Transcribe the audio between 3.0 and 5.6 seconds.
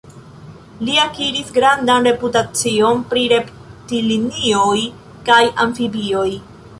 pri reptilioj kaj